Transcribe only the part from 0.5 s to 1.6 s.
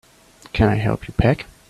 Can I help you pack?